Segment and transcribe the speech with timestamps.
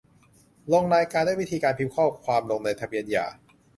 [0.71, 3.25] ลงรายการด้วยวิธีการพิมพ์ข้อความลงในทะเบียนหย่า